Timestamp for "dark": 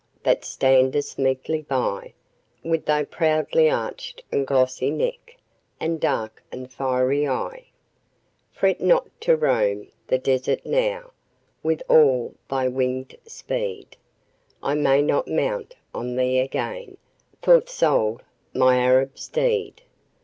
6.01-6.41